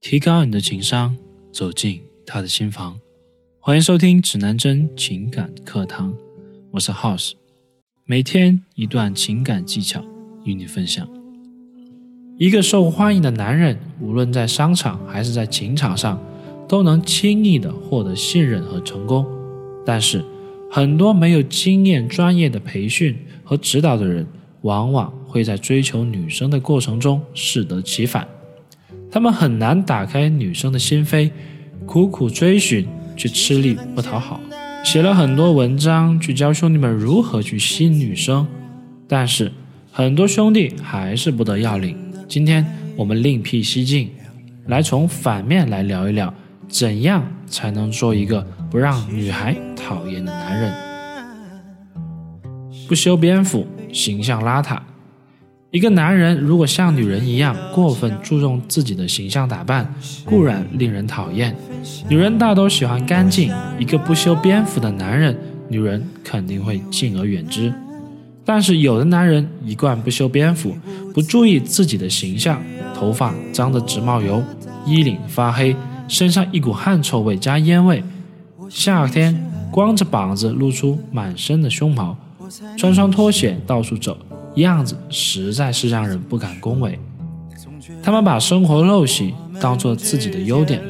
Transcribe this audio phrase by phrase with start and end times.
[0.00, 1.14] 提高你的情商，
[1.52, 2.98] 走进他的心房。
[3.58, 6.14] 欢迎收听指南针情感课堂，
[6.70, 7.32] 我是 House，
[8.06, 10.02] 每天一段情感技巧
[10.42, 11.06] 与你分享。
[12.38, 16.18] 一个受欢迎的男人，无论在商场还是在情场上，
[16.66, 19.26] 都能轻易的获得信任和成功。
[19.84, 20.24] 但是，
[20.70, 23.14] 很多没有经验、专业的培训
[23.44, 24.26] 和指导的人，
[24.62, 28.26] 往往会在追求女生的过程中适得其反。
[29.10, 31.30] 他们很难打开女生的心扉，
[31.84, 34.40] 苦苦追寻却吃力不讨好，
[34.84, 38.46] 写了很多文章去教兄弟们如何去吸引女生，
[39.08, 39.50] 但是
[39.90, 41.96] 很多兄弟还是不得要领。
[42.28, 42.64] 今天
[42.96, 44.10] 我们另辟蹊径，
[44.66, 46.32] 来从反面来聊一聊，
[46.68, 50.72] 怎样才能做一个不让女孩讨厌的男人？
[52.86, 54.78] 不修边幅，形象邋遢。
[55.70, 61.54] 一个男人如果像女人一样过分注重自己的形象打扮，固然令人讨厌。
[62.08, 67.72] 女人大都喜欢干净，一个不修边幅的男人，女人肯定会敬而远之。
[68.44, 70.76] 但是有的男人一贯不修边幅，
[71.14, 72.60] 不注意自己的形象，
[72.92, 74.42] 头发脏得直冒油，
[74.84, 75.76] 衣领发黑，
[76.08, 78.02] 身上一股汗臭味加烟味，
[78.68, 79.40] 夏天
[79.70, 82.16] 光着膀子露出满身的胸毛，
[82.76, 84.18] 穿双拖鞋到处走。
[84.56, 86.98] 样子实在是让人不敢恭维。
[88.02, 90.82] 他们把生活陋习当做自己的优点，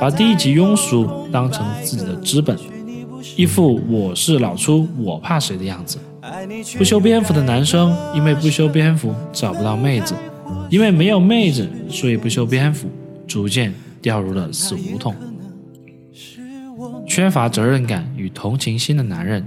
[0.00, 2.56] 把低级庸俗当成自己的资本，
[3.36, 5.98] 一副我是老粗我怕谁的样子。
[6.76, 10.14] 不修边幅的男生，因为不修边幅找不到妹子，
[10.70, 12.88] 因为没有妹子，所以不修边幅，
[13.26, 13.72] 逐渐
[14.02, 15.14] 掉入了死胡同。
[17.06, 19.46] 缺乏责任感与同情心的男人，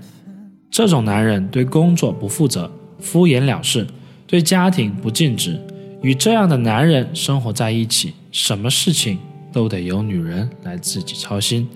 [0.71, 2.71] 这种男人对工作不负责。
[2.99, 3.87] 敷衍了事，
[4.27, 5.59] 对家庭不尽职，
[6.01, 9.17] 与这样的男人生活在一起，什么事情
[9.51, 11.67] 都得由女人来自己操心，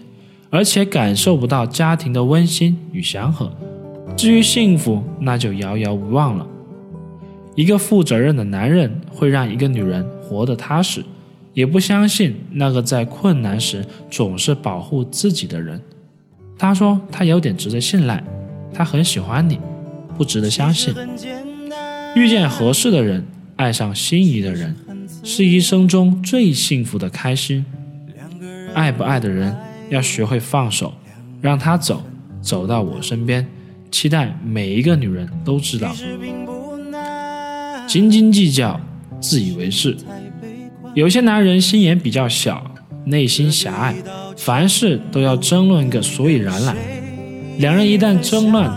[0.49, 3.51] 而且感受不到家庭的温馨与祥和。
[4.15, 6.45] 至于幸福，那就遥遥无望了。
[7.55, 11.03] 一个负责任的男人会让一个女人活得踏实，
[11.53, 15.81] 也不相信那个在困难时总是保护自己的人。
[16.57, 18.23] 他说他有点值得信赖，
[18.73, 19.59] 他很喜欢你。
[20.17, 20.93] 不值得相信。
[22.15, 23.25] 遇见合适的人，
[23.55, 24.75] 爱上心仪的人，
[25.23, 27.65] 是一生中最幸福的开心。
[28.73, 29.55] 爱不爱的人，
[29.89, 30.93] 要学会放手，
[31.41, 32.03] 让他走，
[32.41, 33.45] 走到我身边。
[33.91, 35.95] 期待每一个女人都知道，
[37.87, 38.79] 斤斤计较，
[39.19, 39.95] 自以为是。
[40.95, 42.73] 有些男人心眼比较小，
[43.05, 43.95] 内心狭隘，
[44.35, 46.75] 凡事都要争论个所以然来。
[47.59, 48.67] 两人一旦争论，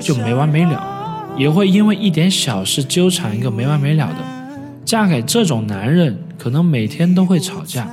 [0.00, 4.16] 就没完没了，也会因为一点小事纠缠一个没完没了的。
[4.84, 7.86] 嫁给这种男人，可能每天都会吵架，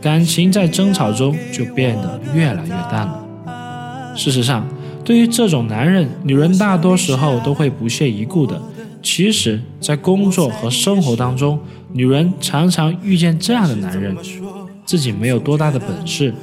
[0.00, 4.12] 感情在争吵中就变得越来越淡了。
[4.14, 4.66] 事实上，
[5.04, 8.60] 对于这种男人，女人大多时候都会不屑一顾的。
[9.02, 11.58] 其实，在工作和生活当中，
[11.92, 14.14] 女人常常遇见这样的男人，
[14.84, 16.34] 自己没有多大的本事，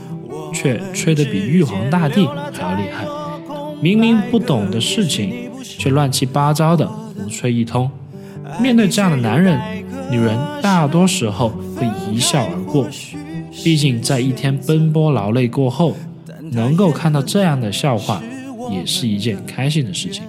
[0.51, 3.06] 却吹得比玉皇大帝还要厉害。
[3.82, 7.90] 明明不懂的事情，却乱七八糟的胡吹一通。
[8.60, 9.58] 面对这样的男人，
[10.12, 12.88] 女人大多时候会一笑而过。
[13.64, 15.96] 毕竟在一天奔波劳累过后，
[16.52, 18.22] 能够看到这样的笑话，
[18.70, 20.24] 也是一件开心的事情。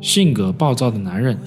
[0.00, 1.38] 性格暴躁的男人，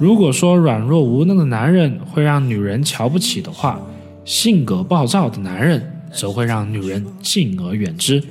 [0.00, 3.80] 如果说软弱无能的男人会让女人瞧不起的话，
[4.24, 8.22] 性格暴躁的男人则会让女人敬而远之。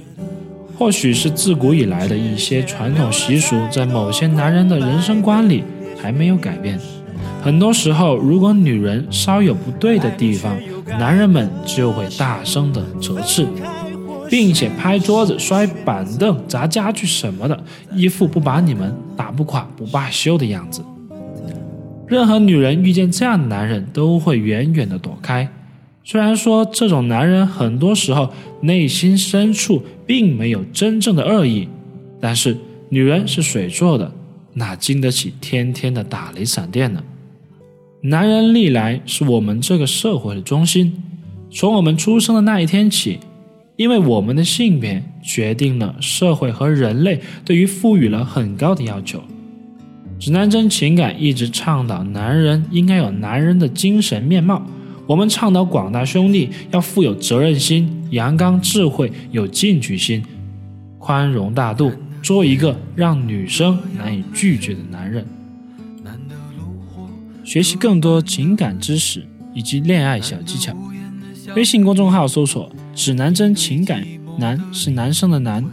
[0.79, 5.61] 或许是自古以来的一些传统习俗，在某些男人的人生观里
[6.01, 6.79] 还没有改变。
[7.43, 10.55] 很多时候，如果女人稍有不对的地方，
[10.97, 13.45] 男人们就会大声的责斥，
[14.29, 17.61] 并且拍桌子、摔板凳、砸家具什么的，
[17.93, 20.81] 一副不把你们打不垮不罢休的样子。
[22.07, 25.45] 任何女人遇见这样的男人，都会远远的躲开。
[26.03, 31.67] 虽然说这种男人很多时候内心深处并没有真正的恶意，
[32.19, 32.57] 但是
[32.89, 34.11] 女人是水做的，
[34.53, 37.03] 哪经得起天天的打雷闪电呢？
[38.01, 41.03] 男人历来是我们这个社会的中心，
[41.51, 43.19] 从我们出生的那一天起，
[43.75, 49.21] 因为我们的性别决定了社会和人类对于赋予了很高的要求。
[50.17, 54.65] 指南针情感一直倡导男人应该有男人的精神面貌。
[55.09, 60.23] 我们倡导广大兄弟要富有责任心、阳刚智慧、有进取心、
[60.99, 61.91] 宽容大度，
[62.21, 65.25] 做一个让女生难以拒绝的男人。
[67.43, 70.77] 学习更多情感知识，以及恋爱小技巧。
[71.55, 74.05] 微信公众号搜索“指南针情感”，
[74.37, 75.65] 男是男生的男。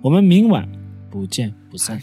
[0.00, 0.68] 我们明晚
[1.10, 2.00] 不见不散。